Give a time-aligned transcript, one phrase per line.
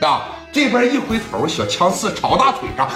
[0.00, 2.88] 啊，这边一回头，小枪刺朝大腿上，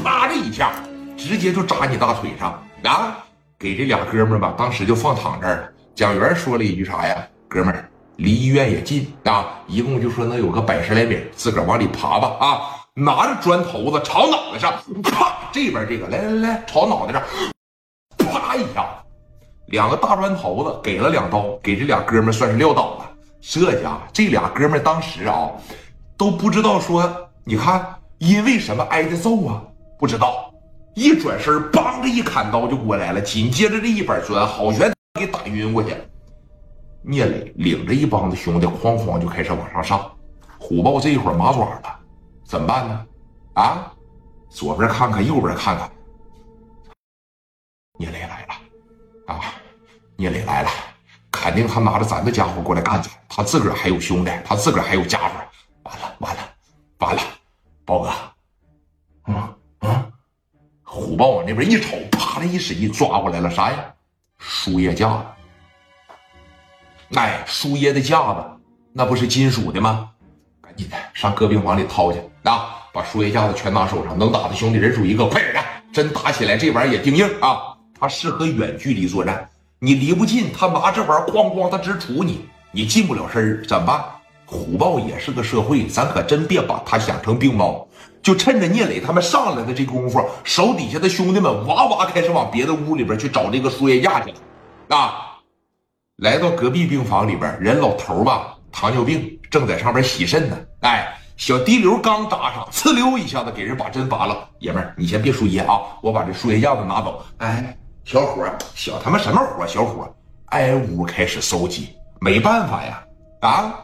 [0.00, 0.70] 啪的一下，
[1.16, 3.18] 直接就扎你大腿上啊！
[3.58, 5.68] 给这俩哥们儿吧，当时就放躺这儿了。
[5.92, 7.26] 蒋元说了一句啥呀？
[7.48, 12.60] 哥们儿，离医院也近啊，一共就说能有个百十来米，自个儿往里爬吧啊！
[12.94, 14.72] 拿着砖头子朝脑袋上，
[15.02, 15.32] 啪！
[15.50, 17.22] 这边这个，来来来，朝脑袋上，
[18.18, 18.86] 啪一下，
[19.66, 23.10] 两个大砖头子给了两刀，给这俩哥们儿算是撂倒了。
[23.40, 25.50] 这家这俩哥们儿当时啊，
[26.20, 27.10] 都不知道说，
[27.44, 29.62] 你看因为什么挨的揍啊？
[29.98, 30.52] 不知道，
[30.94, 34.92] 一转身，梆着一砍刀就过来了，紧接着这一板砖，好悬。
[35.18, 35.96] 给打晕过去，
[37.00, 40.12] 聂磊领着一帮子兄弟哐哐就开始往上上。
[40.58, 41.98] 虎豹这一会儿麻爪了，
[42.44, 43.06] 怎么办呢？
[43.54, 43.90] 啊，
[44.50, 45.90] 左边看看，右边看看，
[47.98, 49.40] 聂磊来了啊！
[50.16, 50.68] 聂磊来了，
[51.32, 53.10] 肯定他拿着咱的家伙过来干咱。
[53.26, 55.30] 他自个儿还有兄弟，他自个儿还有家伙。
[57.00, 57.22] 完了，
[57.84, 58.12] 豹哥，
[59.26, 60.12] 嗯嗯，
[60.84, 63.78] 虎豹往那边一瞅，啪的一使劲抓过来了，啥呀？
[64.38, 65.24] 输液架子，
[67.18, 68.44] 哎，输液的架子，
[68.92, 70.10] 那不是金属的吗？
[70.60, 72.76] 赶紧的，上各病房里掏去啊！
[72.92, 75.60] 把输液架子全拿手上，能打的兄弟人数一个，快点的！
[75.92, 77.76] 真打起来，这玩意儿也钉硬啊！
[77.98, 79.48] 它适合远距离作战，
[79.78, 84.04] 你离不近，他拿这玩意儿哐哐，他直杵你，你近不了身儿，怎么办？
[84.50, 87.86] 虎豹也是个社会，咱可真别把他想成病猫。
[88.20, 94.96] 就趁着聂磊他们上来的这功夫，手底下的兄弟们哇哇开始往别的屋里边去找这个输液架去了。
[94.96, 95.38] 啊，
[96.16, 100.58] 来到隔壁病房里边，人老头吧，糖尿病，正在上边洗肾呢。
[100.80, 104.36] 哎，小滴流刚扎上，呲溜一下子给人把针拔了。
[104.58, 107.24] 爷们儿，你先别输液啊，我把这输液架子拿走。
[107.38, 109.64] 哎，小伙，小他妈什么活？
[109.66, 110.12] 小伙，
[110.46, 111.90] 挨屋开始搜集。
[112.20, 113.02] 没办法呀，
[113.40, 113.74] 啊，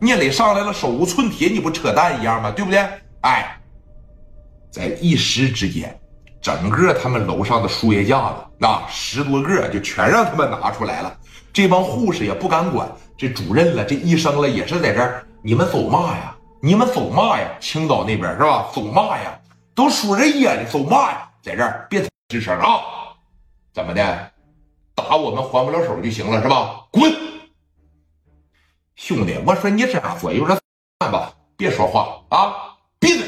[0.00, 2.52] 聂磊上来了，手无寸铁，你不扯淡一样吗？
[2.52, 2.78] 对不对？
[3.22, 3.60] 哎，
[4.70, 5.98] 在一时之间，
[6.40, 11.16] 整个他们楼上的输液架子，那十多个就全让他们拿出来了。
[11.52, 15.24] 这帮护士也不敢管，这主任了，这医生了，也是在这儿。
[15.42, 16.36] 你们走嘛呀？
[16.62, 17.48] 你们走嘛呀？
[17.58, 18.68] 青岛那边是吧？
[18.72, 19.36] 走嘛呀？
[19.74, 21.28] 都输着液呢，走嘛呀？
[21.42, 22.78] 在这儿别吱声啊！
[23.74, 24.30] 怎么的？
[24.94, 26.84] 打我们还不了手就行了是吧？
[26.92, 27.12] 滚！
[29.08, 30.60] 兄弟，我说你这样左右着
[31.00, 32.76] 看吧，别说话啊！
[33.00, 33.26] 闭嘴！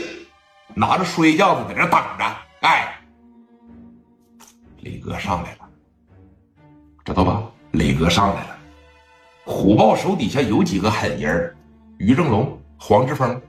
[0.75, 2.37] 拿着输液架子在这等着。
[2.61, 3.01] 哎，
[4.83, 5.61] 磊哥上来了，
[7.03, 7.43] 知道吧？
[7.71, 8.59] 磊哥上来了。
[9.47, 11.57] 虎豹手底下有几个狠人
[11.97, 13.41] 于正龙、黄志峰，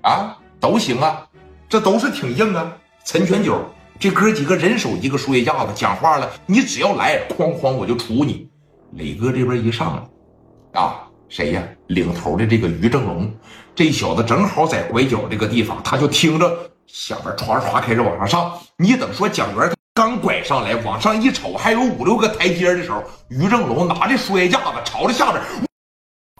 [0.00, 1.24] 啊，都行啊，
[1.68, 2.76] 这都是挺硬啊。
[3.04, 3.64] 陈全九，
[4.00, 8.50] 这哥几个人手一个输液架子，讲话了，你只要来，哐哐我就杵你。
[8.94, 11.02] 磊哥这边一上来，啊。
[11.28, 11.62] 谁呀？
[11.88, 13.32] 领头的这个于正龙，
[13.74, 18.52] 这小子正好在拐角这个地方，他就听着下边唰唰开始往上上。
[18.76, 25.42] 你等说蒋元刚拐上来，往上一瞅，还有五六个台阶的时候，于正龙拿着输液架子朝着下边，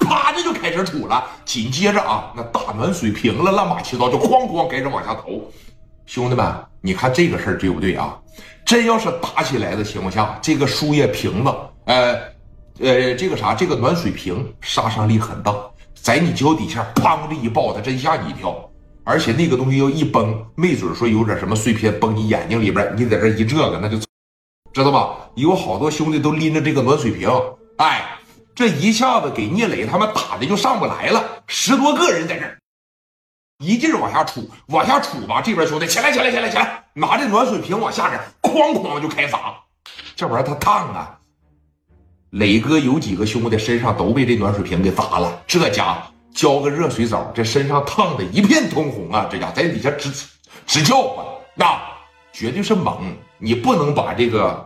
[0.01, 1.25] 啪的就开始杵了。
[1.45, 5.51] 紧接着啊，那大暖水瓶了，乱七糟就哐哐开始往下投。
[6.07, 8.19] 兄弟们，你看这个事儿对不对啊？
[8.65, 11.51] 真要是打起来的情况下，这个输液瓶子，
[11.85, 12.36] 呃。
[12.79, 15.55] 呃，这个啥，这个暖水瓶杀伤力很大，
[15.95, 18.55] 在你脚底下砰的一爆，它真吓你一跳。
[19.03, 23.97] 而且那个东西要一崩，没准说有点什么碎片崩你眼睛里边，你在这一这个，那就
[24.73, 25.17] 知道吧？
[25.37, 27.31] 有好多兄弟都拎着这个暖水瓶，
[27.79, 28.19] 哎，
[28.55, 32.45] 这一下子给聂磊他们打的就上不来了，十多个人在这
[33.65, 35.41] 一劲儿往下杵，往下杵吧。
[35.41, 39.55] 这边兄弟起来，起来，起来，起来，拿着暖水瓶往下边哐哐就开砸，
[40.15, 41.19] 这玩意儿它烫啊。
[42.37, 45.97] 磊哥有几个兄弟身上都被这暖水瓶给砸了，这家
[46.35, 49.27] 浇个热水澡，这身上烫的一片通红啊！
[49.31, 50.13] 这家在底下直
[50.67, 51.25] 直叫唤，
[51.55, 51.81] 那
[52.35, 52.99] 绝对是猛，
[53.39, 54.66] 你不能把这个